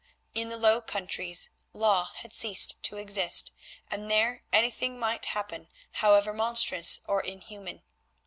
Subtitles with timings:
[0.33, 3.51] In the Low Countries law had ceased to exist,
[3.91, 7.83] and there anything might happen however monstrous or inhuman.